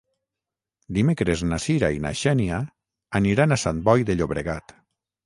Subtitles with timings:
[0.97, 2.57] Dimecres na Sira i na Xènia
[3.21, 4.75] aniran a Sant Boi de Llobregat.